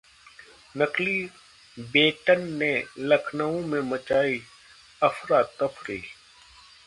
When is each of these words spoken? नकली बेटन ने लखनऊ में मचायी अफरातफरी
नकली 0.75 1.29
बेटन 1.77 2.41
ने 2.53 2.71
लखनऊ 2.99 3.61
में 3.61 3.81
मचायी 3.81 4.41
अफरातफरी 5.01 6.01